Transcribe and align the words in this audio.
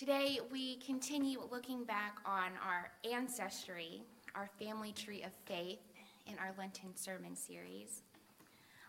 Today, 0.00 0.40
we 0.50 0.76
continue 0.76 1.42
looking 1.50 1.84
back 1.84 2.20
on 2.24 2.52
our 2.66 2.90
ancestry, 3.04 4.02
our 4.34 4.48
family 4.58 4.92
tree 4.92 5.22
of 5.22 5.32
faith, 5.44 5.80
in 6.26 6.38
our 6.38 6.54
Lenten 6.56 6.96
sermon 6.96 7.36
series. 7.36 8.00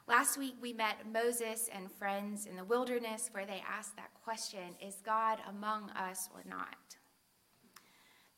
Last 0.07 0.37
week, 0.37 0.55
we 0.61 0.71
met 0.71 1.11
Moses 1.11 1.69
and 1.75 1.91
friends 1.91 2.45
in 2.45 2.55
the 2.55 2.63
wilderness 2.63 3.27
where 3.33 3.45
they 3.45 3.61
asked 3.69 3.97
that 3.97 4.13
question 4.23 4.73
Is 4.81 5.01
God 5.05 5.39
among 5.49 5.89
us 5.89 6.29
or 6.33 6.45
not? 6.49 6.95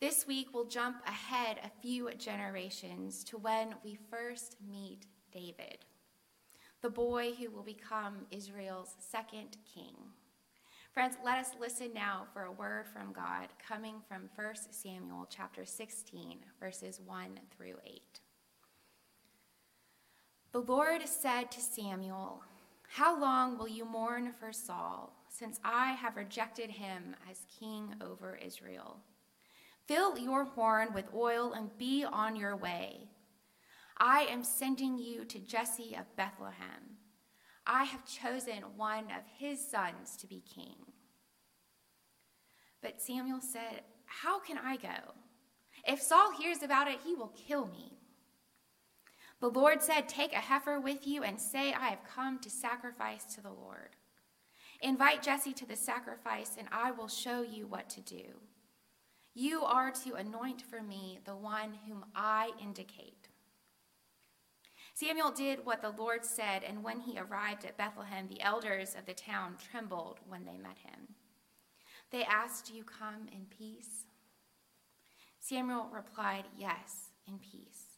This 0.01 0.25
week, 0.25 0.47
we'll 0.51 0.65
jump 0.65 0.97
ahead 1.05 1.59
a 1.63 1.69
few 1.79 2.09
generations 2.17 3.23
to 3.25 3.37
when 3.37 3.75
we 3.85 3.99
first 4.09 4.57
meet 4.67 5.05
David, 5.31 5.85
the 6.81 6.89
boy 6.89 7.33
who 7.33 7.51
will 7.51 7.61
become 7.61 8.25
Israel's 8.31 8.95
second 8.97 9.57
king. 9.75 9.93
Friends, 10.93 11.17
let 11.25 11.39
us 11.39 11.49
listen 11.59 11.89
now 11.91 12.27
for 12.33 12.43
a 12.43 12.51
word 12.51 12.85
from 12.85 13.13
God 13.13 13.47
coming 13.67 13.95
from 14.07 14.29
1 14.35 14.53
Samuel 14.69 15.25
chapter 15.27 15.65
16, 15.65 16.37
verses 16.59 17.01
1 17.03 17.39
through 17.49 17.77
8. 17.83 18.01
The 20.51 20.59
Lord 20.59 21.01
said 21.07 21.49
to 21.49 21.61
Samuel, 21.61 22.43
How 22.87 23.19
long 23.19 23.57
will 23.57 23.67
you 23.67 23.85
mourn 23.85 24.33
for 24.39 24.53
Saul, 24.53 25.15
since 25.29 25.59
I 25.63 25.93
have 25.93 26.15
rejected 26.15 26.69
him 26.69 27.15
as 27.27 27.47
king 27.59 27.95
over 27.99 28.35
Israel? 28.35 28.99
Fill 29.87 30.19
your 30.19 30.43
horn 30.43 30.93
with 30.93 31.05
oil 31.11 31.53
and 31.53 31.75
be 31.79 32.05
on 32.05 32.35
your 32.35 32.55
way. 32.55 33.09
I 33.97 34.27
am 34.29 34.43
sending 34.43 34.99
you 34.99 35.25
to 35.25 35.39
Jesse 35.39 35.97
of 35.99 36.15
Bethlehem 36.15 36.92
I 37.65 37.85
have 37.85 38.05
chosen 38.05 38.63
one 38.75 39.05
of 39.05 39.23
his 39.37 39.65
sons 39.65 40.17
to 40.17 40.27
be 40.27 40.41
king. 40.41 40.75
But 42.81 43.01
Samuel 43.01 43.39
said, 43.41 43.81
How 44.05 44.39
can 44.39 44.57
I 44.57 44.75
go? 44.75 45.13
If 45.87 46.01
Saul 46.01 46.31
hears 46.37 46.61
about 46.61 46.87
it, 46.87 46.99
he 47.05 47.15
will 47.15 47.33
kill 47.47 47.67
me. 47.67 47.97
The 49.39 49.49
Lord 49.49 49.81
said, 49.81 50.07
Take 50.07 50.33
a 50.33 50.37
heifer 50.37 50.79
with 50.79 51.07
you 51.07 51.23
and 51.23 51.39
say, 51.39 51.73
I 51.73 51.87
have 51.87 52.03
come 52.03 52.39
to 52.39 52.49
sacrifice 52.49 53.23
to 53.35 53.41
the 53.41 53.51
Lord. 53.51 53.95
Invite 54.81 55.23
Jesse 55.23 55.53
to 55.53 55.65
the 55.65 55.75
sacrifice, 55.77 56.51
and 56.57 56.67
I 56.71 56.91
will 56.91 57.07
show 57.07 57.41
you 57.41 57.67
what 57.67 57.89
to 57.91 58.01
do. 58.01 58.23
You 59.33 59.63
are 59.63 59.91
to 60.05 60.15
anoint 60.15 60.61
for 60.61 60.81
me 60.81 61.19
the 61.25 61.35
one 61.35 61.73
whom 61.87 62.05
I 62.13 62.51
indicate. 62.61 63.22
Samuel 64.93 65.31
did 65.31 65.65
what 65.65 65.81
the 65.81 65.89
Lord 65.89 66.23
said, 66.23 66.63
and 66.63 66.83
when 66.83 66.99
he 66.99 67.17
arrived 67.17 67.65
at 67.65 67.77
Bethlehem, 67.77 68.27
the 68.27 68.41
elders 68.41 68.95
of 68.97 69.05
the 69.05 69.13
town 69.13 69.55
trembled 69.71 70.19
when 70.27 70.45
they 70.45 70.57
met 70.57 70.77
him. 70.77 71.15
They 72.11 72.23
asked, 72.23 72.67
Do 72.67 72.75
you 72.75 72.83
come 72.83 73.27
in 73.31 73.45
peace? 73.49 74.05
Samuel 75.39 75.89
replied, 75.91 76.43
Yes, 76.55 77.09
in 77.27 77.39
peace. 77.39 77.97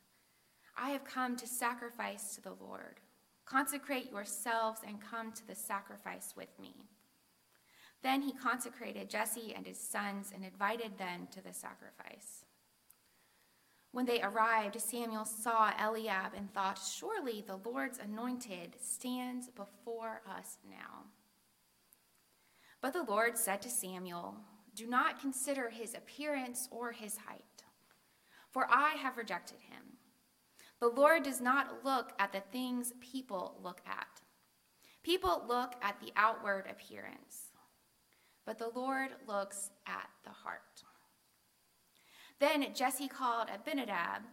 I 0.77 0.91
have 0.91 1.03
come 1.03 1.35
to 1.35 1.47
sacrifice 1.47 2.33
to 2.35 2.41
the 2.41 2.55
Lord. 2.61 3.01
Consecrate 3.45 4.09
yourselves 4.09 4.79
and 4.87 5.01
come 5.01 5.33
to 5.33 5.45
the 5.45 5.55
sacrifice 5.55 6.33
with 6.35 6.57
me. 6.59 6.73
Then 8.03 8.21
he 8.21 8.31
consecrated 8.31 9.09
Jesse 9.09 9.53
and 9.55 9.67
his 9.67 9.79
sons 9.79 10.31
and 10.33 10.45
invited 10.45 10.97
them 10.97 11.27
to 11.31 11.41
the 11.41 11.53
sacrifice. 11.53 12.44
When 13.95 14.05
they 14.05 14.21
arrived, 14.21 14.81
Samuel 14.81 15.23
saw 15.23 15.71
Eliab 15.79 16.33
and 16.35 16.53
thought, 16.53 16.77
Surely 16.77 17.45
the 17.47 17.55
Lord's 17.55 17.97
anointed 17.97 18.75
stands 18.77 19.47
before 19.47 20.21
us 20.29 20.57
now. 20.69 21.05
But 22.81 22.91
the 22.91 23.03
Lord 23.03 23.37
said 23.37 23.61
to 23.61 23.69
Samuel, 23.69 24.35
Do 24.75 24.85
not 24.85 25.21
consider 25.21 25.69
his 25.69 25.93
appearance 25.93 26.67
or 26.71 26.91
his 26.91 27.15
height, 27.15 27.63
for 28.51 28.67
I 28.69 28.95
have 29.01 29.15
rejected 29.15 29.59
him. 29.61 29.83
The 30.81 30.89
Lord 30.89 31.23
does 31.23 31.39
not 31.39 31.85
look 31.85 32.11
at 32.19 32.33
the 32.33 32.43
things 32.51 32.91
people 32.99 33.57
look 33.63 33.79
at. 33.87 34.19
People 35.03 35.45
look 35.47 35.75
at 35.81 36.01
the 36.01 36.11
outward 36.17 36.65
appearance, 36.69 37.53
but 38.45 38.57
the 38.57 38.71
Lord 38.75 39.11
looks 39.25 39.69
at 39.87 40.09
the 40.25 40.31
heart. 40.31 40.83
Then 42.39 42.65
Jesse 42.73 43.07
called 43.07 43.49
Abinadab 43.53 44.23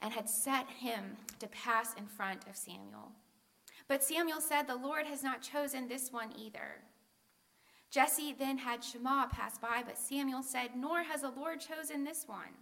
and 0.00 0.12
had 0.12 0.28
set 0.28 0.68
him 0.68 1.16
to 1.38 1.46
pass 1.48 1.94
in 1.94 2.06
front 2.06 2.46
of 2.48 2.56
Samuel. 2.56 3.12
But 3.88 4.02
Samuel 4.02 4.40
said, 4.40 4.66
The 4.66 4.76
Lord 4.76 5.06
has 5.06 5.22
not 5.22 5.42
chosen 5.42 5.88
this 5.88 6.12
one 6.12 6.32
either. 6.36 6.82
Jesse 7.90 8.34
then 8.36 8.58
had 8.58 8.82
Shammah 8.82 9.28
pass 9.30 9.56
by, 9.58 9.82
but 9.86 9.98
Samuel 9.98 10.42
said, 10.42 10.70
Nor 10.76 11.04
has 11.04 11.20
the 11.20 11.30
Lord 11.30 11.60
chosen 11.60 12.04
this 12.04 12.24
one. 12.26 12.54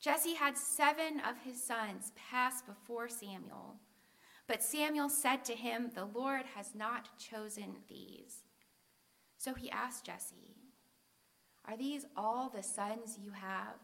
Jesse 0.00 0.34
had 0.34 0.58
seven 0.58 1.20
of 1.20 1.36
his 1.44 1.62
sons 1.62 2.12
pass 2.16 2.62
before 2.62 3.08
Samuel. 3.08 3.76
But 4.46 4.62
Samuel 4.62 5.08
said 5.08 5.44
to 5.44 5.54
him, 5.54 5.90
The 5.94 6.04
Lord 6.04 6.42
has 6.54 6.74
not 6.74 7.18
chosen 7.18 7.76
these. 7.88 8.42
So 9.38 9.54
he 9.54 9.70
asked 9.70 10.06
Jesse, 10.06 10.56
are 11.68 11.76
these 11.76 12.06
all 12.16 12.48
the 12.48 12.62
sons 12.62 13.18
you 13.22 13.32
have? 13.32 13.74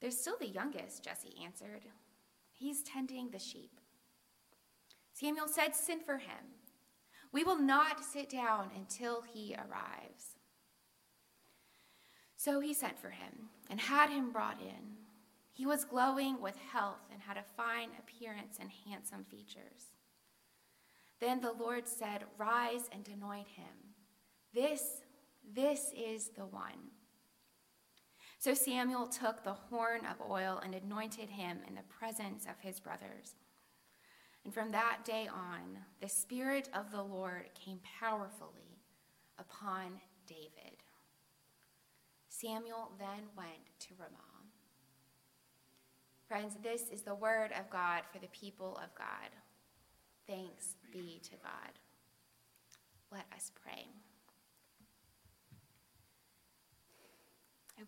They're 0.00 0.10
still 0.10 0.36
the 0.38 0.48
youngest, 0.48 1.04
Jesse 1.04 1.34
answered. 1.44 1.82
He's 2.52 2.82
tending 2.82 3.30
the 3.30 3.38
sheep. 3.38 3.80
Samuel 5.12 5.48
said, 5.48 5.74
Send 5.74 6.02
for 6.02 6.18
him. 6.18 6.54
We 7.32 7.44
will 7.44 7.58
not 7.58 8.04
sit 8.04 8.30
down 8.30 8.70
until 8.76 9.22
he 9.22 9.54
arrives. 9.54 10.36
So 12.36 12.60
he 12.60 12.72
sent 12.72 12.98
for 12.98 13.10
him 13.10 13.50
and 13.68 13.80
had 13.80 14.10
him 14.10 14.30
brought 14.30 14.60
in. 14.60 14.96
He 15.52 15.66
was 15.66 15.84
glowing 15.84 16.40
with 16.40 16.56
health 16.72 17.02
and 17.12 17.20
had 17.20 17.36
a 17.36 17.44
fine 17.56 17.88
appearance 17.98 18.58
and 18.60 18.70
handsome 18.86 19.24
features. 19.24 19.92
Then 21.20 21.40
the 21.40 21.52
Lord 21.52 21.88
said, 21.88 22.24
Rise 22.38 22.88
and 22.92 23.08
anoint 23.08 23.48
him. 23.48 23.66
This 24.54 25.02
this 25.54 25.92
is 25.96 26.30
the 26.36 26.46
one. 26.46 26.92
So 28.38 28.54
Samuel 28.54 29.06
took 29.06 29.42
the 29.42 29.52
horn 29.52 30.02
of 30.06 30.30
oil 30.30 30.60
and 30.64 30.74
anointed 30.74 31.28
him 31.28 31.58
in 31.66 31.74
the 31.74 31.82
presence 31.82 32.44
of 32.44 32.60
his 32.60 32.78
brothers. 32.78 33.34
And 34.44 34.54
from 34.54 34.70
that 34.70 35.00
day 35.04 35.28
on, 35.32 35.78
the 36.00 36.08
Spirit 36.08 36.68
of 36.72 36.92
the 36.92 37.02
Lord 37.02 37.50
came 37.54 37.80
powerfully 38.00 38.78
upon 39.38 40.00
David. 40.26 40.82
Samuel 42.28 42.92
then 42.98 43.24
went 43.36 43.66
to 43.80 43.94
Ramah. 43.98 44.38
Friends, 46.28 46.56
this 46.62 46.88
is 46.92 47.02
the 47.02 47.14
word 47.14 47.50
of 47.58 47.68
God 47.70 48.02
for 48.12 48.18
the 48.18 48.28
people 48.28 48.78
of 48.82 48.94
God. 48.94 49.30
Thanks 50.26 50.76
be 50.92 51.20
to 51.24 51.36
God. 51.42 51.72
Let 53.10 53.24
us 53.34 53.50
pray. 53.64 53.88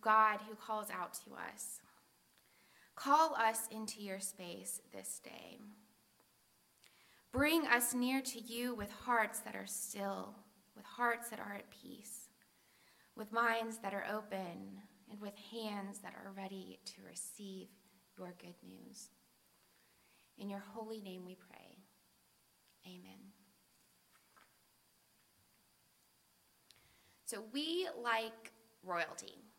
God 0.01 0.39
who 0.47 0.55
calls 0.55 0.89
out 0.89 1.13
to 1.25 1.31
us. 1.31 1.81
Call 2.95 3.35
us 3.35 3.67
into 3.71 4.01
your 4.01 4.19
space 4.19 4.81
this 4.93 5.19
day. 5.23 5.59
Bring 7.31 7.65
us 7.65 7.93
near 7.93 8.21
to 8.21 8.39
you 8.39 8.75
with 8.75 8.91
hearts 8.91 9.39
that 9.39 9.55
are 9.55 9.65
still, 9.65 10.35
with 10.75 10.85
hearts 10.85 11.29
that 11.29 11.39
are 11.39 11.53
at 11.53 11.71
peace, 11.71 12.27
with 13.15 13.31
minds 13.31 13.77
that 13.79 13.93
are 13.93 14.05
open, 14.13 14.81
and 15.09 15.19
with 15.19 15.33
hands 15.51 15.99
that 15.99 16.13
are 16.13 16.31
ready 16.35 16.79
to 16.85 17.01
receive 17.09 17.67
your 18.17 18.33
good 18.39 18.55
news. 18.63 19.09
In 20.37 20.49
your 20.49 20.63
holy 20.73 21.01
name 21.01 21.25
we 21.25 21.35
pray. 21.35 21.77
Amen. 22.85 23.19
So 27.25 27.43
we 27.53 27.87
like 28.01 28.51
royalty. 28.83 29.50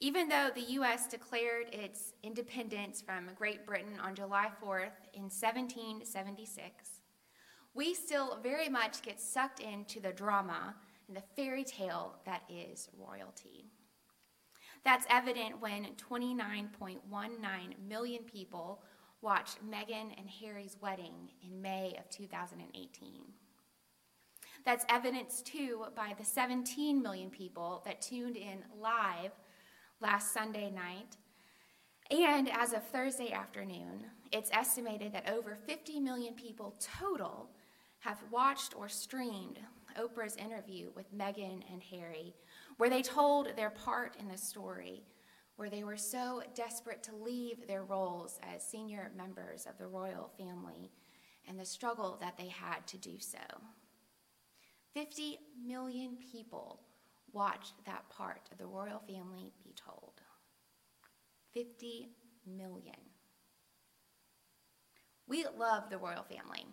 Even 0.00 0.28
though 0.28 0.50
the 0.54 0.72
U.S. 0.72 1.06
declared 1.06 1.72
its 1.72 2.12
independence 2.22 3.00
from 3.00 3.30
Great 3.36 3.64
Britain 3.64 3.98
on 4.02 4.14
July 4.14 4.48
4th 4.62 4.98
in 5.14 5.22
1776, 5.22 7.00
we 7.74 7.94
still 7.94 8.38
very 8.42 8.68
much 8.68 9.02
get 9.02 9.20
sucked 9.20 9.60
into 9.60 10.00
the 10.00 10.12
drama 10.12 10.74
and 11.08 11.16
the 11.16 11.22
fairy 11.36 11.64
tale 11.64 12.16
that 12.24 12.42
is 12.48 12.88
royalty. 12.98 13.66
That's 14.84 15.06
evident 15.08 15.60
when 15.60 15.86
29.19 15.96 17.00
million 17.88 18.22
people 18.24 18.82
watched 19.22 19.58
Meghan 19.64 20.12
and 20.18 20.28
Harry's 20.40 20.76
wedding 20.80 21.30
in 21.42 21.62
May 21.62 21.96
of 21.98 22.10
2018. 22.10 23.22
That's 24.64 24.84
evidenced 24.88 25.46
too 25.46 25.86
by 25.96 26.14
the 26.18 26.24
17 26.24 27.02
million 27.02 27.30
people 27.30 27.82
that 27.86 28.02
tuned 28.02 28.36
in 28.36 28.64
live 28.78 29.32
last 30.04 30.34
Sunday 30.34 30.70
night. 30.70 31.16
And 32.10 32.50
as 32.50 32.74
of 32.74 32.86
Thursday 32.88 33.32
afternoon, 33.32 34.04
it's 34.32 34.50
estimated 34.52 35.14
that 35.14 35.30
over 35.30 35.56
50 35.66 35.98
million 35.98 36.34
people 36.34 36.76
total 36.78 37.48
have 38.00 38.22
watched 38.30 38.76
or 38.76 38.86
streamed 38.86 39.58
Oprah's 39.98 40.36
interview 40.36 40.90
with 40.94 41.16
Meghan 41.16 41.62
and 41.72 41.82
Harry, 41.90 42.34
where 42.76 42.90
they 42.90 43.00
told 43.00 43.56
their 43.56 43.70
part 43.70 44.14
in 44.20 44.28
the 44.28 44.36
story, 44.36 45.04
where 45.56 45.70
they 45.70 45.84
were 45.84 45.96
so 45.96 46.42
desperate 46.54 47.02
to 47.04 47.16
leave 47.16 47.66
their 47.66 47.84
roles 47.84 48.38
as 48.54 48.62
senior 48.62 49.10
members 49.16 49.64
of 49.64 49.78
the 49.78 49.86
royal 49.86 50.30
family 50.36 50.90
and 51.48 51.58
the 51.58 51.64
struggle 51.64 52.18
that 52.20 52.36
they 52.36 52.48
had 52.48 52.86
to 52.88 52.98
do 52.98 53.18
so. 53.18 53.38
50 54.92 55.38
million 55.66 56.18
people 56.30 56.80
watched 57.34 57.84
that 57.84 58.08
part 58.08 58.48
of 58.50 58.58
the 58.58 58.66
royal 58.66 59.02
family 59.06 59.52
be 59.62 59.74
told. 59.74 60.20
50 61.52 62.08
million. 62.46 62.96
We 65.26 65.46
love 65.58 65.90
the 65.90 65.98
royal 65.98 66.24
family. 66.24 66.66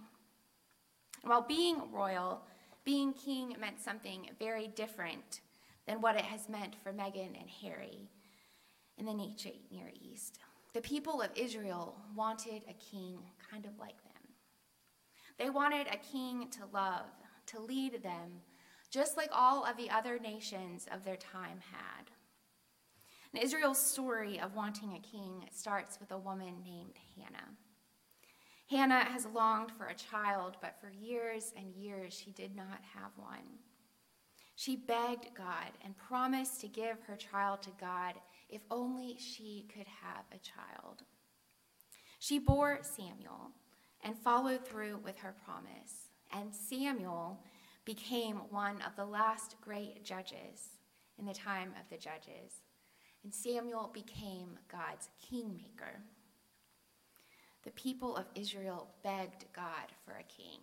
While 1.24 1.42
being 1.42 1.92
royal, 1.92 2.42
being 2.84 3.14
king 3.14 3.56
meant 3.60 3.80
something 3.80 4.30
very 4.40 4.68
different 4.68 5.42
than 5.88 6.02
what 6.02 6.16
it 6.16 6.24
has 6.24 6.50
meant 6.50 6.76
for 6.84 6.92
Meghan 6.92 7.40
and 7.40 7.50
Harry 7.62 8.10
in 8.98 9.06
the 9.06 9.14
Near 9.14 9.92
East. 10.02 10.40
The 10.74 10.82
people 10.82 11.22
of 11.22 11.30
Israel 11.36 11.96
wanted 12.16 12.62
a 12.70 12.74
king 12.74 13.20
kind 13.50 13.66
of 13.66 13.78
like 13.80 14.02
them. 14.04 14.12
They 15.38 15.50
wanted 15.50 15.88
a 15.88 15.98
king 15.98 16.50
to 16.52 16.66
love, 16.74 17.10
to 17.48 17.60
lead 17.60 18.04
them, 18.04 18.42
just 18.92 19.18
like 19.18 19.30
all 19.34 19.66
of 19.66 19.78
the 19.78 19.90
other 19.90 20.20
nations 20.20 20.86
of 20.92 21.04
their 21.04 21.16
time 21.16 21.60
had. 21.72 22.12
And 23.34 23.42
Israel's 23.42 23.82
story 23.82 24.40
of 24.40 24.56
wanting 24.56 24.94
a 24.94 25.00
king 25.00 25.46
starts 25.52 26.00
with 26.00 26.12
a 26.12 26.18
woman 26.18 26.62
named 26.64 26.96
Hannah. 27.18 27.56
Hannah 28.70 29.06
has 29.06 29.26
longed 29.26 29.72
for 29.72 29.88
a 29.88 29.96
child, 29.96 30.58
but 30.62 30.76
for 30.80 30.90
years 30.90 31.54
and 31.58 31.74
years 31.74 32.14
she 32.14 32.32
did 32.32 32.56
not 32.56 32.80
have 32.94 33.12
one. 33.16 33.60
She 34.56 34.76
begged 34.76 35.34
God 35.36 35.72
and 35.84 35.98
promised 35.98 36.60
to 36.62 36.68
give 36.68 37.02
her 37.08 37.16
child 37.16 37.62
to 37.64 37.72
God 37.80 38.16
if 38.50 38.62
only 38.70 39.18
she 39.18 39.66
could 39.74 39.88
have 39.88 40.26
a 40.32 40.40
child. 40.40 41.04
She 42.20 42.38
bore 42.38 42.80
Samuel 42.82 43.52
and 44.04 44.18
followed 44.18 44.68
through 44.68 45.00
with 45.04 45.18
her 45.20 45.36
promise, 45.46 46.10
and 46.32 46.54
Samuel 46.54 47.40
became 47.86 48.38
one 48.50 48.82
of 48.82 48.96
the 48.96 49.06
last 49.06 49.56
great 49.62 50.04
judges 50.04 50.78
in 51.18 51.26
the 51.26 51.34
time 51.34 51.74
of 51.80 51.90
the 51.90 51.98
judges, 51.98 52.62
and 53.24 53.34
Samuel 53.34 53.90
became 53.94 54.58
God's 54.72 55.10
kingmaker. 55.30 56.02
The 57.64 57.72
people 57.72 58.16
of 58.16 58.26
Israel 58.34 58.90
begged 59.04 59.46
God 59.54 59.92
for 60.04 60.14
a 60.14 60.24
king. 60.24 60.60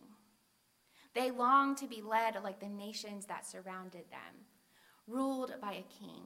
They 1.15 1.31
longed 1.31 1.77
to 1.79 1.87
be 1.87 2.03
led 2.03 2.37
like 2.43 2.61
the 2.61 2.69
nations 2.69 3.27
that 3.27 3.47
surrounded 3.47 4.05
them, 4.11 4.47
ruled 5.07 5.55
by 5.61 5.73
a 5.73 6.01
king, 6.01 6.25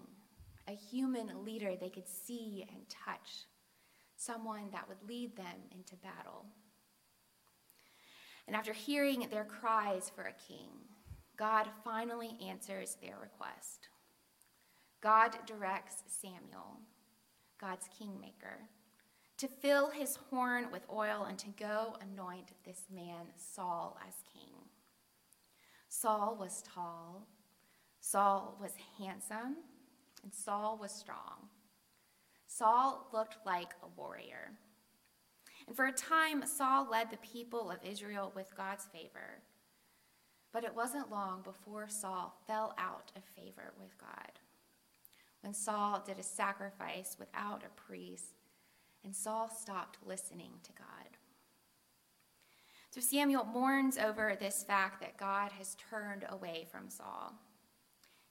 a 0.66 0.72
human 0.72 1.44
leader 1.44 1.74
they 1.76 1.90
could 1.90 2.08
see 2.08 2.66
and 2.72 2.88
touch, 2.88 3.46
someone 4.16 4.70
that 4.72 4.88
would 4.88 5.02
lead 5.06 5.36
them 5.36 5.68
into 5.70 5.96
battle. 5.96 6.46
And 8.46 8.56
after 8.56 8.72
hearing 8.72 9.26
their 9.30 9.44
cries 9.44 10.10
for 10.14 10.22
a 10.22 10.32
king, 10.32 10.68
God 11.36 11.68
finally 11.84 12.36
answers 12.46 12.96
their 13.00 13.16
request. 13.20 13.88
God 15.00 15.36
directs 15.46 16.02
Samuel, 16.06 16.80
God's 17.60 17.88
kingmaker, 17.98 18.68
to 19.38 19.48
fill 19.48 19.90
his 19.90 20.16
horn 20.30 20.68
with 20.70 20.86
oil 20.92 21.26
and 21.28 21.38
to 21.38 21.48
go 21.58 21.96
anoint 22.00 22.52
this 22.64 22.82
man, 22.94 23.26
Saul, 23.36 23.98
as 24.06 24.14
king. 24.32 24.52
Saul 25.88 26.36
was 26.38 26.62
tall, 26.62 27.26
Saul 28.00 28.56
was 28.60 28.72
handsome, 28.98 29.56
and 30.22 30.32
Saul 30.32 30.78
was 30.80 30.92
strong. 30.92 31.48
Saul 32.46 33.08
looked 33.12 33.38
like 33.44 33.74
a 33.82 34.00
warrior. 34.00 34.52
For 35.74 35.86
a 35.86 35.92
time, 35.92 36.44
Saul 36.46 36.88
led 36.90 37.10
the 37.10 37.16
people 37.18 37.70
of 37.70 37.78
Israel 37.82 38.32
with 38.34 38.56
God's 38.56 38.84
favor. 38.86 39.40
But 40.52 40.64
it 40.64 40.74
wasn't 40.74 41.10
long 41.10 41.40
before 41.42 41.88
Saul 41.88 42.34
fell 42.46 42.74
out 42.76 43.10
of 43.16 43.22
favor 43.24 43.72
with 43.80 43.96
God. 43.96 44.38
When 45.40 45.54
Saul 45.54 46.02
did 46.06 46.18
a 46.18 46.22
sacrifice 46.22 47.16
without 47.18 47.64
a 47.64 47.80
priest, 47.80 48.34
and 49.02 49.16
Saul 49.16 49.48
stopped 49.48 49.98
listening 50.04 50.52
to 50.62 50.72
God. 50.72 51.16
So 52.90 53.00
Samuel 53.00 53.44
mourns 53.44 53.96
over 53.96 54.36
this 54.38 54.62
fact 54.62 55.00
that 55.00 55.16
God 55.16 55.52
has 55.52 55.76
turned 55.90 56.26
away 56.28 56.66
from 56.70 56.90
Saul. 56.90 57.32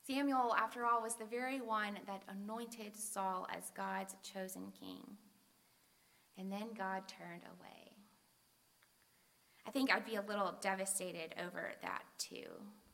Samuel, 0.06 0.56
after 0.56 0.86
all, 0.86 1.02
was 1.02 1.16
the 1.16 1.26
very 1.26 1.60
one 1.60 1.98
that 2.06 2.24
anointed 2.30 2.96
Saul 2.96 3.48
as 3.56 3.72
God's 3.76 4.16
chosen 4.22 4.72
king 4.80 5.18
and 6.42 6.52
then 6.52 6.70
God 6.76 7.04
turned 7.08 7.44
away. 7.44 7.92
I 9.68 9.70
think 9.70 9.92
I'd 9.92 10.06
be 10.06 10.16
a 10.16 10.24
little 10.24 10.56
devastated 10.60 11.36
over 11.46 11.74
that 11.84 12.02
too. 12.18 12.48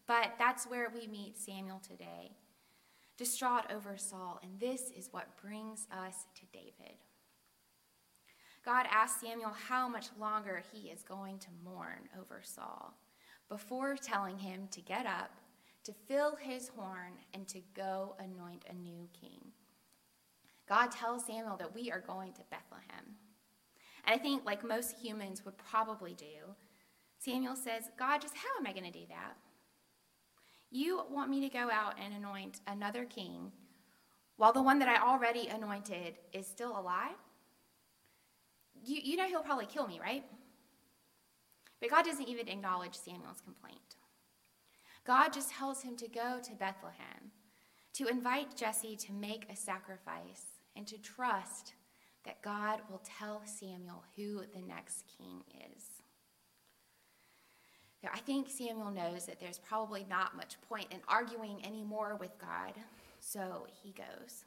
But 0.05 0.33
that's 0.37 0.65
where 0.65 0.91
we 0.93 1.07
meet 1.07 1.37
Samuel 1.37 1.79
today, 1.79 2.31
distraught 3.17 3.71
over 3.73 3.95
Saul, 3.97 4.39
and 4.43 4.59
this 4.59 4.91
is 4.91 5.07
what 5.11 5.41
brings 5.41 5.87
us 5.91 6.25
to 6.35 6.41
David. 6.51 6.97
God 8.65 8.85
asked 8.91 9.21
Samuel 9.21 9.53
how 9.69 9.87
much 9.87 10.07
longer 10.19 10.61
he 10.73 10.89
is 10.89 11.03
going 11.03 11.39
to 11.39 11.47
mourn 11.63 12.09
over 12.19 12.41
Saul 12.43 12.93
before 13.47 13.95
telling 13.95 14.37
him 14.37 14.67
to 14.71 14.81
get 14.81 15.05
up, 15.05 15.31
to 15.85 15.93
fill 16.09 16.35
his 16.35 16.67
horn, 16.67 17.13
and 17.33 17.47
to 17.47 17.61
go 17.73 18.17
anoint 18.19 18.65
a 18.69 18.73
new 18.73 19.07
king. 19.17 19.39
God 20.67 20.91
tells 20.91 21.25
Samuel 21.25 21.55
that 21.57 21.73
we 21.73 21.89
are 21.91 22.01
going 22.01 22.33
to 22.33 22.41
Bethlehem. 22.51 23.15
I 24.07 24.17
think, 24.17 24.45
like 24.45 24.63
most 24.63 24.95
humans 24.97 25.43
would 25.43 25.57
probably 25.57 26.13
do, 26.13 26.55
Samuel 27.19 27.55
says, 27.55 27.89
God, 27.99 28.21
just 28.21 28.35
how 28.37 28.57
am 28.57 28.65
I 28.65 28.71
going 28.71 28.91
to 28.91 28.99
do 28.99 29.05
that? 29.09 29.35
You 30.71 31.03
want 31.09 31.29
me 31.29 31.41
to 31.41 31.49
go 31.49 31.69
out 31.71 31.95
and 32.01 32.13
anoint 32.13 32.61
another 32.67 33.05
king 33.05 33.51
while 34.37 34.53
the 34.53 34.61
one 34.61 34.79
that 34.79 34.87
I 34.87 35.05
already 35.05 35.47
anointed 35.47 36.15
is 36.31 36.47
still 36.47 36.79
alive? 36.79 37.15
You, 38.83 38.99
you 39.03 39.17
know 39.17 39.27
he'll 39.27 39.41
probably 39.41 39.65
kill 39.65 39.87
me, 39.87 39.99
right? 40.01 40.23
But 41.79 41.89
God 41.89 42.05
doesn't 42.05 42.27
even 42.27 42.47
acknowledge 42.47 42.95
Samuel's 42.95 43.41
complaint. 43.41 43.97
God 45.05 45.31
just 45.33 45.51
tells 45.51 45.81
him 45.81 45.95
to 45.97 46.07
go 46.07 46.39
to 46.43 46.55
Bethlehem, 46.55 47.31
to 47.93 48.07
invite 48.07 48.55
Jesse 48.55 48.95
to 48.97 49.13
make 49.13 49.49
a 49.49 49.55
sacrifice, 49.55 50.43
and 50.75 50.85
to 50.87 50.97
trust 50.97 51.73
that 52.27 52.41
God 52.41 52.81
will 52.91 53.01
tell 53.19 53.41
Samuel 53.45 54.03
who 54.17 54.41
the 54.53 54.61
next 54.61 55.05
king 55.17 55.43
is. 55.73 55.83
Now, 58.03 58.09
I 58.13 58.19
think 58.19 58.49
Samuel 58.49 58.91
knows 58.91 59.25
that 59.25 59.39
there's 59.39 59.59
probably 59.59 60.05
not 60.09 60.35
much 60.35 60.61
point 60.67 60.87
in 60.91 60.99
arguing 61.07 61.65
anymore 61.65 62.17
with 62.19 62.37
God, 62.37 62.73
so 63.21 63.65
he 63.81 63.93
goes. 63.93 64.43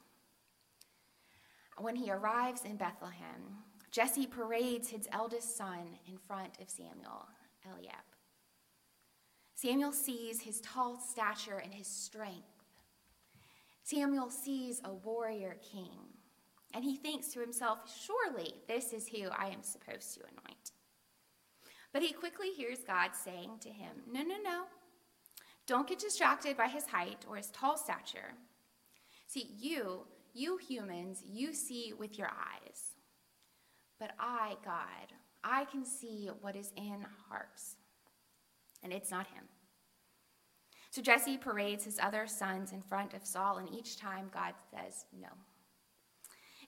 When 1.77 1.95
he 1.95 2.11
arrives 2.11 2.65
in 2.65 2.77
Bethlehem, 2.77 3.57
Jesse 3.89 4.27
parades 4.27 4.89
his 4.89 5.09
eldest 5.11 5.57
son 5.57 5.97
in 6.07 6.17
front 6.19 6.61
of 6.61 6.69
Samuel, 6.69 7.27
Eliab. 7.65 7.95
Samuel 9.55 9.91
sees 9.91 10.41
his 10.41 10.61
tall 10.61 10.99
stature 10.99 11.57
and 11.57 11.73
his 11.73 11.87
strength. 11.87 12.63
Samuel 13.83 14.29
sees 14.29 14.81
a 14.85 14.93
warrior 14.93 15.57
king. 15.73 16.10
And 16.73 16.83
he 16.83 16.95
thinks 16.95 17.27
to 17.29 17.39
himself, 17.39 17.79
Surely 18.05 18.55
this 18.67 18.93
is 18.93 19.07
who 19.07 19.29
I 19.29 19.47
am 19.47 19.63
supposed 19.63 20.13
to 20.15 20.21
anoint. 20.21 20.71
But 21.93 22.01
he 22.01 22.13
quickly 22.13 22.51
hears 22.51 22.79
God 22.79 23.11
saying 23.13 23.59
to 23.61 23.69
him, 23.69 24.03
No, 24.11 24.21
no, 24.21 24.35
no. 24.43 24.63
Don't 25.67 25.87
get 25.87 25.99
distracted 25.99 26.57
by 26.57 26.67
his 26.67 26.85
height 26.85 27.25
or 27.29 27.35
his 27.35 27.49
tall 27.49 27.77
stature. 27.77 28.33
See, 29.27 29.47
you, 29.59 30.01
you 30.33 30.57
humans, 30.57 31.23
you 31.25 31.53
see 31.53 31.93
with 31.97 32.17
your 32.17 32.27
eyes. 32.27 32.95
But 33.99 34.11
I, 34.19 34.55
God, 34.65 35.13
I 35.43 35.65
can 35.65 35.85
see 35.85 36.29
what 36.41 36.55
is 36.55 36.71
in 36.75 37.05
hearts. 37.29 37.75
And 38.83 38.91
it's 38.91 39.11
not 39.11 39.27
him. 39.27 39.43
So 40.89 41.01
Jesse 41.01 41.37
parades 41.37 41.85
his 41.85 41.99
other 41.99 42.27
sons 42.27 42.73
in 42.73 42.81
front 42.81 43.13
of 43.13 43.25
Saul, 43.25 43.57
and 43.57 43.73
each 43.73 43.97
time 43.97 44.29
God 44.33 44.53
says, 44.71 45.05
No. 45.17 45.29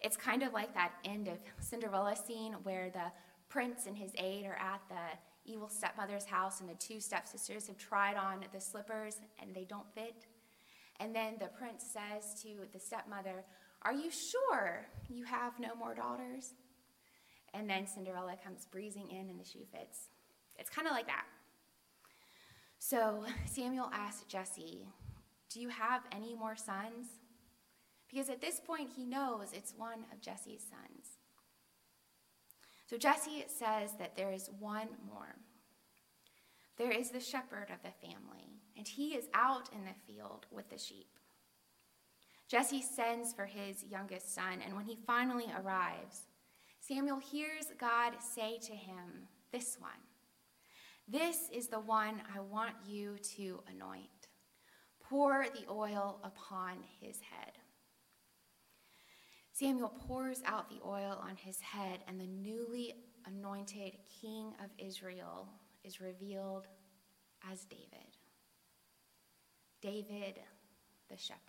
It's 0.04 0.18
kind 0.18 0.44
of 0.44 0.52
like 0.52 0.74
that 0.74 0.94
end 1.06 1.28
of 1.28 1.38
Cinderella 1.60 2.16
scene 2.16 2.54
where 2.64 2.90
the 2.90 3.12
prince 3.48 3.86
and 3.88 3.98
his 3.98 4.12
aide 4.18 4.46
are 4.46 4.58
at 4.58 4.82
the 4.90 5.52
evil 5.52 5.70
stepmother's 5.70 6.26
house, 6.26 6.60
and 6.60 6.70
the 6.70 6.76
two 6.76 7.00
stepsisters 7.00 7.68
have 7.68 7.78
tried 7.78 8.16
on 8.16 8.46
the 8.54 8.60
slippers 8.60 9.18
and 9.42 9.54
they 9.56 9.64
don't 9.64 9.92
fit. 9.94 10.26
And 11.00 11.16
then 11.16 11.36
the 11.40 11.48
prince 11.48 11.86
says 11.86 12.42
to 12.44 12.68
the 12.72 12.80
stepmother, 12.80 13.44
Are 13.82 13.94
you 13.94 14.12
sure 14.12 14.86
you 15.10 15.26
have 15.26 15.60
no 15.60 15.76
more 15.76 15.94
daughters? 15.94 16.54
And 17.54 17.70
then 17.70 17.88
Cinderella 17.88 18.36
comes 18.44 18.66
breezing 18.66 19.10
in 19.10 19.30
and 19.30 19.40
the 19.40 19.46
shoe 19.46 19.66
fits. 19.72 20.10
It's 20.58 20.70
kind 20.70 20.88
of 20.88 20.94
like 20.94 21.08
that. 21.08 21.26
So 22.80 23.26
Samuel 23.46 23.90
asked 23.94 24.28
Jesse, 24.28 24.88
Do 25.50 25.62
you 25.62 25.70
have 25.70 26.02
any 26.12 26.36
more 26.36 26.56
sons? 26.56 27.08
Because 28.14 28.30
at 28.30 28.42
this 28.42 28.60
point, 28.60 28.92
he 28.96 29.06
knows 29.06 29.48
it's 29.54 29.74
one 29.76 30.06
of 30.12 30.22
Jesse's 30.22 30.62
sons. 30.62 31.18
So 32.86 32.96
Jesse 32.96 33.46
says 33.48 33.92
that 33.98 34.16
there 34.16 34.32
is 34.32 34.52
one 34.60 34.90
more. 35.08 35.36
There 36.78 36.92
is 36.92 37.10
the 37.10 37.20
shepherd 37.20 37.70
of 37.72 37.82
the 37.82 38.08
family, 38.08 38.60
and 38.78 38.88
he 38.88 39.16
is 39.16 39.30
out 39.34 39.70
in 39.74 39.84
the 39.86 39.96
field 40.06 40.46
with 40.52 40.70
the 40.70 40.78
sheep. 40.78 41.18
Jesse 42.48 42.84
sends 42.84 43.34
for 43.34 43.46
his 43.46 43.84
youngest 43.84 44.36
son, 44.36 44.60
and 44.64 44.76
when 44.76 44.86
he 44.86 44.98
finally 45.08 45.48
arrives, 45.60 46.28
Samuel 46.82 47.18
hears 47.18 47.66
God 47.80 48.14
say 48.20 48.60
to 48.60 48.74
him, 48.74 49.28
This 49.52 49.78
one, 49.80 49.92
this 51.08 51.50
is 51.52 51.68
the 51.68 51.80
one 51.80 52.22
I 52.36 52.42
want 52.42 52.76
you 52.86 53.18
to 53.38 53.64
anoint. 53.74 54.28
Pour 55.02 55.48
the 55.54 55.72
oil 55.72 56.20
upon 56.24 56.78
his 57.02 57.20
head. 57.22 57.54
Samuel 59.64 59.94
pours 60.08 60.42
out 60.46 60.68
the 60.68 60.86
oil 60.86 61.18
on 61.22 61.38
his 61.38 61.62
head, 61.62 62.00
and 62.10 62.20
the 62.20 62.28
newly 62.28 62.96
anointed 63.26 63.94
king 64.20 64.54
of 64.62 64.70
Israel 64.78 65.48
is 65.86 66.02
revealed 66.02 66.68
as 67.50 67.64
David. 67.64 68.18
David 69.82 70.42
the 71.10 71.16
shepherd. 71.16 71.40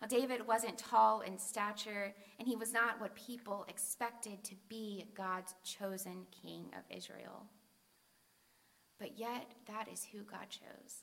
Now, 0.00 0.06
David 0.06 0.46
wasn't 0.46 0.78
tall 0.78 1.22
in 1.22 1.36
stature, 1.36 2.14
and 2.38 2.46
he 2.46 2.54
was 2.54 2.72
not 2.72 3.00
what 3.00 3.16
people 3.16 3.66
expected 3.68 4.44
to 4.44 4.54
be 4.68 5.06
God's 5.16 5.56
chosen 5.64 6.24
king 6.30 6.70
of 6.78 6.96
Israel. 6.96 7.46
But 9.00 9.18
yet, 9.18 9.54
that 9.66 9.88
is 9.92 10.06
who 10.12 10.22
God 10.22 10.50
chose. 10.50 11.02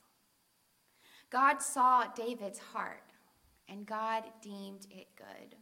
God 1.28 1.60
saw 1.60 2.06
David's 2.14 2.58
heart, 2.58 3.02
and 3.68 3.86
God 3.86 4.24
deemed 4.42 4.86
it 4.90 5.08
good. 5.16 5.56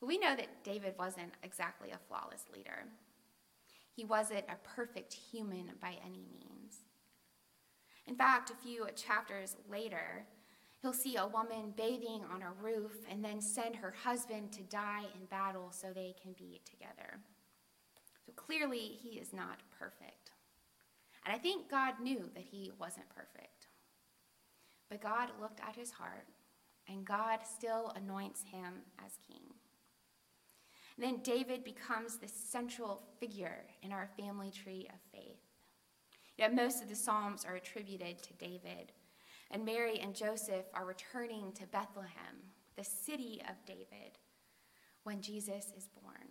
We 0.00 0.18
know 0.18 0.36
that 0.36 0.64
David 0.64 0.94
wasn't 0.98 1.32
exactly 1.42 1.90
a 1.90 1.98
flawless 2.08 2.44
leader. 2.54 2.84
He 3.94 4.04
wasn't 4.04 4.44
a 4.48 4.68
perfect 4.74 5.14
human 5.14 5.70
by 5.80 5.96
any 6.04 6.26
means. 6.32 6.84
In 8.06 8.16
fact, 8.16 8.50
a 8.50 8.54
few 8.54 8.86
chapters 8.96 9.56
later, 9.70 10.26
he'll 10.82 10.92
see 10.92 11.16
a 11.16 11.26
woman 11.26 11.72
bathing 11.76 12.22
on 12.30 12.42
a 12.42 12.52
roof 12.62 12.92
and 13.10 13.24
then 13.24 13.40
send 13.40 13.76
her 13.76 13.94
husband 14.04 14.52
to 14.52 14.62
die 14.62 15.04
in 15.18 15.26
battle 15.26 15.68
so 15.70 15.88
they 15.88 16.14
can 16.20 16.32
be 16.32 16.60
together. 16.64 17.20
So 18.26 18.32
clearly, 18.36 18.98
he 19.02 19.18
is 19.18 19.32
not 19.32 19.60
perfect. 19.78 20.32
And 21.24 21.34
I 21.34 21.38
think 21.38 21.70
God 21.70 21.94
knew 22.02 22.28
that 22.34 22.44
he 22.50 22.72
wasn't 22.78 23.08
perfect. 23.08 23.68
But 24.90 25.00
God 25.00 25.30
looked 25.40 25.60
at 25.60 25.76
his 25.76 25.90
heart, 25.90 26.26
and 26.88 27.04
God 27.04 27.40
still 27.44 27.92
anoints 27.96 28.42
him 28.42 28.82
as 29.04 29.12
king. 29.26 29.54
Then 30.96 31.20
David 31.22 31.64
becomes 31.64 32.18
the 32.18 32.28
central 32.28 33.02
figure 33.18 33.64
in 33.82 33.92
our 33.92 34.08
family 34.18 34.50
tree 34.50 34.88
of 34.92 35.00
faith. 35.12 35.40
Yet 36.36 36.54
most 36.54 36.82
of 36.82 36.88
the 36.88 36.94
Psalms 36.94 37.44
are 37.44 37.56
attributed 37.56 38.22
to 38.22 38.32
David, 38.34 38.92
and 39.50 39.64
Mary 39.64 39.98
and 40.00 40.14
Joseph 40.14 40.66
are 40.72 40.84
returning 40.84 41.52
to 41.52 41.66
Bethlehem, 41.66 42.36
the 42.76 42.84
city 42.84 43.40
of 43.48 43.64
David, 43.66 44.18
when 45.04 45.20
Jesus 45.20 45.72
is 45.76 45.88
born. 46.02 46.28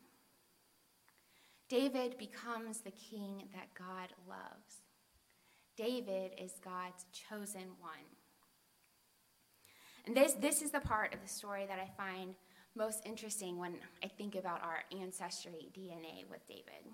David 1.70 2.18
becomes 2.18 2.80
the 2.80 2.92
king 2.92 3.44
that 3.54 3.74
God 3.74 4.10
loves. 4.28 4.82
David 5.76 6.34
is 6.38 6.60
God's 6.64 7.06
chosen 7.12 7.70
one. 7.80 8.06
And 10.06 10.16
this, 10.16 10.34
this 10.34 10.62
is 10.62 10.72
the 10.72 10.80
part 10.80 11.14
of 11.14 11.22
the 11.22 11.30
story 11.30 11.66
that 11.68 11.80
I 11.80 11.90
find 11.98 12.36
most 12.76 13.06
interesting 13.06 13.58
when 13.58 13.76
I 14.04 14.08
think 14.08 14.36
about 14.36 14.62
our 14.64 14.84
ancestry 15.00 15.70
DNA 15.78 16.30
with 16.30 16.46
David. 16.48 16.92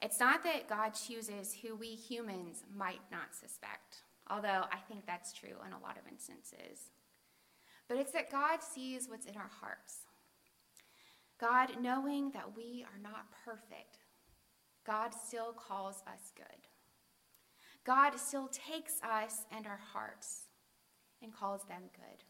It's 0.00 0.18
not 0.18 0.42
that 0.44 0.68
God 0.68 0.90
chooses 0.90 1.54
who 1.62 1.76
we 1.76 1.88
humans 1.88 2.64
might 2.74 3.00
not 3.10 3.34
suspect, 3.34 4.02
although 4.30 4.64
I 4.72 4.78
think 4.88 5.06
that's 5.06 5.32
true 5.32 5.56
in 5.66 5.72
a 5.72 5.80
lot 5.80 5.96
of 5.96 6.10
instances. 6.10 6.90
But 7.88 7.98
it's 7.98 8.12
that 8.12 8.30
God 8.30 8.62
sees 8.62 9.08
what's 9.08 9.26
in 9.26 9.36
our 9.36 9.50
hearts. 9.60 9.98
God, 11.38 11.80
knowing 11.80 12.30
that 12.30 12.56
we 12.56 12.84
are 12.84 13.02
not 13.02 13.26
perfect, 13.44 13.98
God 14.86 15.12
still 15.12 15.52
calls 15.52 16.02
us 16.06 16.32
good. 16.36 16.46
God 17.84 18.18
still 18.18 18.48
takes 18.48 19.00
us 19.02 19.44
and 19.54 19.66
our 19.66 19.80
hearts 19.92 20.41
and 21.22 21.34
calls 21.34 21.62
them 21.64 21.82
good. 21.94 22.24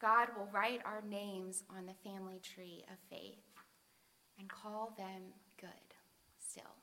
God 0.00 0.28
will 0.36 0.48
write 0.52 0.80
our 0.84 1.02
names 1.08 1.64
on 1.76 1.86
the 1.86 2.08
family 2.08 2.40
tree 2.40 2.84
of 2.90 2.98
faith 3.10 3.42
and 4.38 4.48
call 4.48 4.94
them 4.96 5.22
good 5.60 5.68
still. 6.38 6.76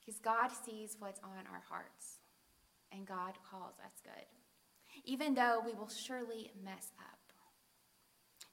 Because 0.00 0.20
God 0.20 0.48
sees 0.48 0.96
what's 0.98 1.20
on 1.20 1.46
our 1.52 1.62
hearts, 1.68 2.18
and 2.92 3.06
God 3.06 3.34
calls 3.48 3.74
us 3.84 4.00
good, 4.04 4.26
even 5.04 5.34
though 5.34 5.62
we 5.64 5.74
will 5.74 5.88
surely 5.88 6.52
mess 6.64 6.92
up. 6.98 7.18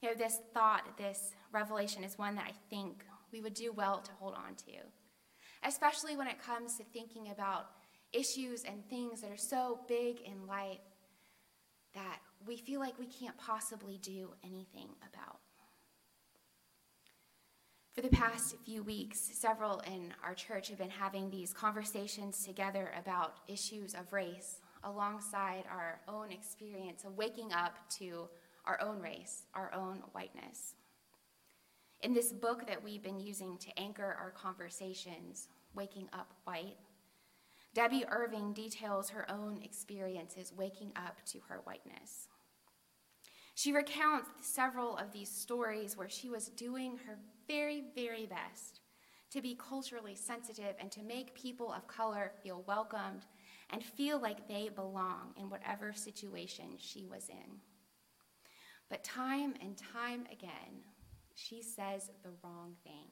You 0.02 0.10
know, 0.10 0.16
this 0.16 0.40
thought, 0.54 0.98
this 0.98 1.32
revelation 1.52 2.04
is 2.04 2.18
one 2.18 2.36
that 2.36 2.48
I 2.48 2.54
think 2.70 3.06
we 3.32 3.42
would 3.42 3.54
do 3.54 3.72
well 3.72 4.00
to 4.00 4.12
hold 4.20 4.34
on 4.34 4.56
to, 4.56 4.74
especially 5.64 6.18
when 6.18 6.28
it 6.28 6.42
comes 6.42 6.78
to 6.78 6.84
thinking 6.84 7.30
about 7.30 7.68
issues 8.14 8.64
and 8.64 8.88
things 8.90 9.22
that 9.22 9.32
are 9.32 9.38
so 9.38 9.80
big 9.88 10.22
in 10.22 10.48
life 10.48 10.80
that 11.94 12.20
we 12.46 12.58
feel 12.58 12.80
like 12.80 12.98
we 13.00 13.08
can't 13.08 13.38
possibly 13.38 14.00
do 14.02 14.32
anything 14.44 14.90
about. 15.02 15.40
For 17.94 18.02
the 18.02 18.10
past 18.10 18.56
few 18.66 18.82
weeks, 18.82 19.20
several 19.20 19.80
in 19.82 20.14
our 20.24 20.34
church 20.34 20.70
have 20.70 20.80
been 20.80 20.90
having 20.90 21.30
these 21.30 21.54
conversations 21.54 22.44
together 22.44 22.92
about 23.00 23.36
issues 23.48 23.94
of 23.94 24.12
race 24.12 24.62
alongside 24.84 25.66
our 25.72 26.00
own 26.08 26.32
experience 26.32 27.04
of 27.04 27.16
waking 27.16 27.54
up 27.54 27.78
to 28.00 28.28
our 28.66 28.82
own 28.82 29.00
race, 29.00 29.44
our 29.54 29.72
own 29.74 30.02
whiteness. 30.14 30.74
In 32.02 32.14
this 32.14 32.34
book 32.34 32.68
that 32.68 32.84
we've 32.84 33.04
been 33.04 33.20
using 33.20 33.58
to 33.60 33.80
anchor 33.80 34.18
our 34.20 34.32
conversations, 34.32 35.48
Waking 35.76 36.10
Up 36.14 36.34
White, 36.46 36.78
Debby 37.74 38.06
Irving 38.10 38.54
details 38.54 39.10
her 39.10 39.30
own 39.32 39.60
experiences 39.64 40.54
waking 40.56 40.92
up 40.96 41.18
to 41.26 41.40
her 41.50 41.62
whiteness. 41.64 42.28
She 43.56 43.72
recounts 43.72 44.30
several 44.42 44.98
of 44.98 45.12
these 45.12 45.30
stories 45.30 45.98
where 45.98 46.10
she 46.10 46.30
was 46.30 46.50
doing 46.50 46.98
her 47.06 47.18
very, 47.48 47.84
very 47.96 48.26
best 48.26 48.82
to 49.32 49.42
be 49.42 49.56
culturally 49.56 50.16
sensitive 50.16 50.76
and 50.80 50.92
to 50.92 51.02
make 51.02 51.34
people 51.34 51.72
of 51.72 51.88
color 51.88 52.32
feel 52.44 52.64
welcomed 52.68 53.26
and 53.72 53.84
feel 53.84 54.20
like 54.20 54.48
they 54.48 54.70
belong 54.70 55.34
in 55.40 55.50
whatever 55.50 55.94
situation 55.94 56.76
she 56.78 57.08
was 57.08 57.30
in. 57.30 57.60
But 58.90 59.04
time 59.04 59.56
and 59.62 59.76
time 59.76 60.26
again, 60.32 60.84
she 61.34 61.64
says 61.64 62.12
the 62.22 62.30
wrong 62.44 62.76
thing. 62.84 63.08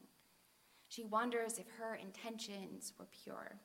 She 0.89 1.03
wonders 1.03 1.57
if 1.57 1.65
her 1.79 1.95
intentions 1.95 2.93
were 2.99 3.07
pure. 3.23 3.59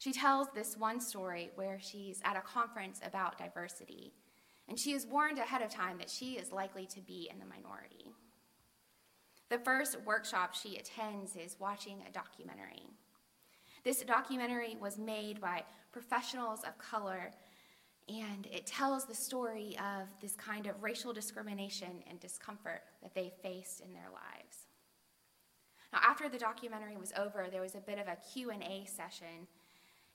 She 0.00 0.12
tells 0.12 0.48
this 0.54 0.78
one 0.78 0.98
story 0.98 1.50
where 1.56 1.78
she's 1.78 2.22
at 2.24 2.34
a 2.34 2.40
conference 2.40 3.00
about 3.04 3.36
diversity 3.36 4.14
and 4.66 4.78
she 4.78 4.92
is 4.92 5.06
warned 5.06 5.38
ahead 5.38 5.60
of 5.60 5.70
time 5.70 5.98
that 5.98 6.08
she 6.08 6.38
is 6.38 6.52
likely 6.52 6.86
to 6.86 7.00
be 7.02 7.28
in 7.30 7.38
the 7.38 7.44
minority. 7.44 8.06
The 9.50 9.58
first 9.58 9.98
workshop 10.06 10.54
she 10.54 10.76
attends 10.76 11.36
is 11.36 11.56
watching 11.60 11.98
a 12.08 12.12
documentary. 12.12 12.86
This 13.84 14.02
documentary 14.02 14.74
was 14.80 14.96
made 14.96 15.38
by 15.38 15.64
professionals 15.92 16.60
of 16.62 16.78
color, 16.78 17.32
and 18.08 18.46
it 18.46 18.64
tells 18.64 19.04
the 19.04 19.14
story 19.14 19.76
of 19.78 20.08
this 20.22 20.34
kind 20.34 20.66
of 20.66 20.82
racial 20.82 21.12
discrimination 21.12 22.02
and 22.08 22.18
discomfort 22.20 22.82
that 23.02 23.14
they 23.14 23.32
faced 23.42 23.80
in 23.80 23.92
their 23.92 24.08
lives. 24.10 24.68
Now, 25.92 25.98
after 26.02 26.28
the 26.28 26.38
documentary 26.38 26.96
was 26.96 27.12
over, 27.18 27.48
there 27.50 27.60
was 27.60 27.74
a 27.74 27.80
bit 27.80 27.98
of 27.98 28.06
a 28.06 28.16
Q&A 28.32 28.86
session, 28.86 29.48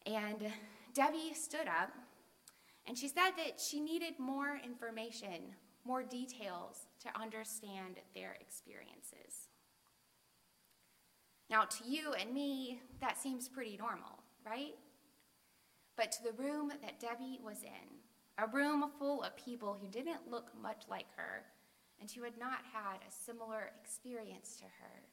and 0.05 0.51
Debby 0.93 1.33
stood 1.33 1.67
up 1.67 1.91
and 2.87 2.97
she 2.97 3.07
said 3.07 3.31
that 3.37 3.59
she 3.59 3.79
needed 3.79 4.19
more 4.19 4.59
information, 4.63 5.55
more 5.83 6.03
details 6.03 6.87
to 7.01 7.21
understand 7.21 7.95
their 8.13 8.37
experiences. 8.39 9.49
Now, 11.49 11.63
to 11.63 11.87
you 11.87 12.13
and 12.13 12.33
me, 12.33 12.81
that 13.01 13.17
seems 13.17 13.49
pretty 13.49 13.77
normal, 13.77 14.23
right? 14.45 14.75
But 15.95 16.11
to 16.13 16.23
the 16.23 16.43
room 16.43 16.71
that 16.81 16.99
Debby 16.99 17.39
was 17.43 17.63
in, 17.63 17.99
a 18.37 18.47
room 18.47 18.83
full 18.99 19.23
of 19.23 19.37
people 19.37 19.77
who 19.79 19.87
didn't 19.87 20.29
look 20.29 20.49
much 20.61 20.83
like 20.89 21.05
her 21.15 21.43
and 21.99 22.09
who 22.11 22.23
had 22.23 22.37
not 22.37 22.59
had 22.73 22.97
a 22.97 23.11
similar 23.11 23.71
experience 23.81 24.57
to 24.57 24.65
her, 24.65 25.03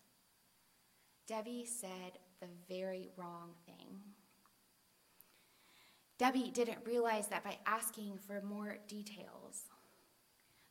Debby 1.29 1.65
said 1.65 2.19
the 2.41 2.49
very 2.69 3.11
wrong 3.17 3.51
thing. 3.65 4.01
Debby 6.19 6.51
didn't 6.53 6.87
realize 6.87 7.29
that 7.29 7.45
by 7.45 7.59
asking 7.67 8.19
for 8.27 8.41
more 8.43 8.79
details, 8.87 9.65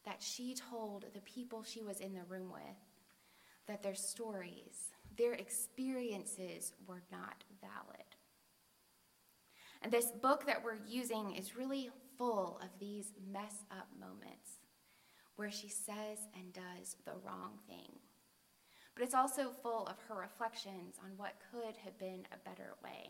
that 0.05 0.21
she 0.21 0.55
told 0.55 1.05
the 1.13 1.21
people 1.21 1.63
she 1.63 1.83
was 1.83 1.99
in 1.99 2.13
the 2.13 2.23
room 2.23 2.51
with 2.51 2.61
that 3.67 3.83
their 3.83 3.95
stories, 3.95 4.91
their 5.17 5.33
experiences 5.33 6.73
were 6.87 7.03
not 7.11 7.43
valid. 7.61 8.05
And 9.81 9.91
this 9.91 10.11
book 10.21 10.45
that 10.45 10.63
we're 10.63 10.79
using 10.87 11.35
is 11.35 11.55
really 11.55 11.89
full 12.17 12.59
of 12.61 12.69
these 12.79 13.13
mess 13.31 13.63
up 13.71 13.87
moments 13.99 14.59
where 15.35 15.51
she 15.51 15.69
says 15.69 16.19
and 16.35 16.53
does 16.53 16.95
the 17.05 17.13
wrong 17.25 17.57
thing. 17.67 17.91
But 18.93 19.03
it's 19.03 19.15
also 19.15 19.51
full 19.63 19.87
of 19.87 19.95
her 20.07 20.19
reflections 20.19 20.95
on 21.03 21.11
what 21.17 21.39
could 21.51 21.77
have 21.77 21.97
been 21.97 22.27
a 22.31 22.49
better 22.49 22.75
way. 22.83 23.09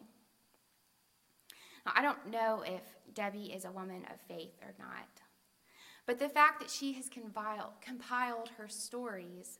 Now, 1.85 1.93
I 1.95 2.01
don't 2.01 2.29
know 2.29 2.63
if 2.65 2.81
Debby 3.13 3.53
is 3.53 3.65
a 3.65 3.71
woman 3.71 4.05
of 4.13 4.19
faith 4.27 4.53
or 4.61 4.73
not, 4.79 5.21
but 6.05 6.19
the 6.19 6.29
fact 6.29 6.59
that 6.59 6.69
she 6.69 6.93
has 6.93 7.09
compiled, 7.09 8.49
her 8.57 8.67
stories 8.67 9.59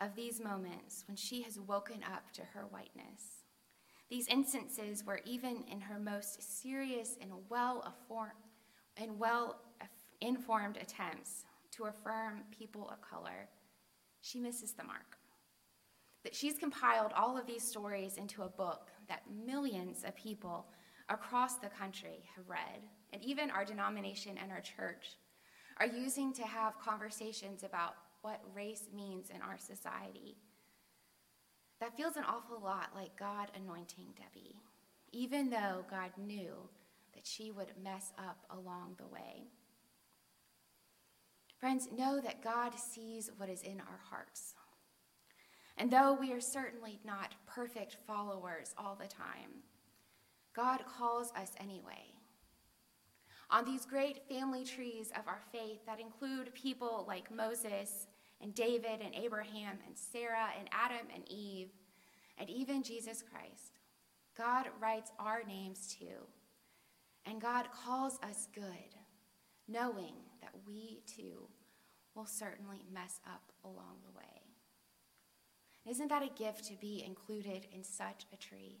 of 0.00 0.14
these 0.14 0.40
moments 0.40 1.04
when 1.06 1.16
she 1.16 1.42
has 1.42 1.58
woken 1.60 2.00
up 2.02 2.32
to 2.32 2.42
her 2.42 2.66
whiteness, 2.70 3.44
these 4.10 4.28
instances 4.28 5.04
where 5.04 5.20
even 5.24 5.64
in 5.70 5.80
her 5.80 5.98
most 5.98 6.60
serious 6.60 7.16
and 7.20 7.30
well 7.48 7.94
and 8.96 9.18
well 9.18 9.60
informed 10.20 10.76
attempts 10.76 11.44
to 11.72 11.84
affirm 11.84 12.42
people 12.56 12.88
of 12.90 13.00
color, 13.00 13.48
she 14.20 14.38
misses 14.38 14.72
the 14.72 14.84
mark. 14.84 15.16
That 16.24 16.34
she's 16.34 16.58
compiled 16.58 17.12
all 17.16 17.36
of 17.36 17.46
these 17.46 17.66
stories 17.66 18.16
into 18.16 18.42
a 18.42 18.48
book 18.48 18.90
that 19.08 19.22
millions 19.44 20.04
of 20.04 20.14
people 20.14 20.66
across 21.12 21.56
the 21.56 21.68
country 21.68 22.24
have 22.34 22.48
read, 22.48 22.82
and 23.12 23.22
even 23.22 23.50
our 23.50 23.64
denomination 23.64 24.38
and 24.42 24.50
our 24.50 24.60
church 24.60 25.18
are 25.78 25.86
using 25.86 26.32
to 26.32 26.42
have 26.42 26.80
conversations 26.80 27.62
about 27.62 27.94
what 28.22 28.40
race 28.54 28.88
means 28.94 29.30
in 29.30 29.42
our 29.42 29.58
society. 29.58 30.36
That 31.80 31.96
feels 31.96 32.16
an 32.16 32.24
awful 32.24 32.60
lot 32.62 32.90
like 32.94 33.18
God 33.18 33.50
anointing 33.54 34.14
Debby, 34.16 34.56
even 35.12 35.50
though 35.50 35.84
God 35.90 36.10
knew 36.16 36.54
that 37.14 37.26
she 37.26 37.50
would 37.50 37.72
mess 37.82 38.12
up 38.18 38.38
along 38.50 38.94
the 38.98 39.06
way. 39.06 39.48
Friends, 41.58 41.88
know 41.96 42.20
that 42.20 42.42
God 42.42 42.72
sees 42.78 43.30
what 43.36 43.48
is 43.48 43.62
in 43.62 43.80
our 43.80 44.00
hearts. 44.08 44.54
And 45.76 45.90
though 45.90 46.16
we 46.18 46.32
are 46.32 46.40
certainly 46.40 47.00
not 47.04 47.34
perfect 47.46 47.96
followers 48.06 48.74
all 48.78 48.96
the 49.00 49.08
time, 49.08 49.62
God 50.54 50.80
calls 50.86 51.32
us 51.36 51.52
anyway. 51.58 52.14
On 53.50 53.64
these 53.64 53.84
great 53.84 54.26
family 54.28 54.64
trees 54.64 55.10
of 55.18 55.28
our 55.28 55.40
faith 55.50 55.80
that 55.86 56.00
include 56.00 56.54
people 56.54 57.04
like 57.06 57.34
Moses 57.34 58.06
and 58.40 58.54
David 58.54 59.00
and 59.04 59.14
Abraham 59.14 59.78
and 59.86 59.96
Sarah 59.96 60.48
and 60.58 60.68
Adam 60.72 61.06
and 61.14 61.24
Eve 61.30 61.68
and 62.38 62.48
even 62.48 62.82
Jesus 62.82 63.22
Christ, 63.22 63.78
God 64.36 64.66
writes 64.80 65.12
our 65.18 65.42
names 65.46 65.94
too. 65.98 66.26
And 67.24 67.40
God 67.40 67.66
calls 67.70 68.18
us 68.22 68.48
good, 68.54 68.96
knowing 69.68 70.14
that 70.40 70.50
we 70.66 71.02
too 71.06 71.48
will 72.14 72.26
certainly 72.26 72.84
mess 72.92 73.20
up 73.26 73.52
along 73.64 73.98
the 74.04 74.16
way. 74.16 74.42
Isn't 75.88 76.08
that 76.08 76.22
a 76.22 76.38
gift 76.38 76.64
to 76.64 76.76
be 76.76 77.04
included 77.06 77.66
in 77.72 77.84
such 77.84 78.26
a 78.32 78.36
tree? 78.36 78.80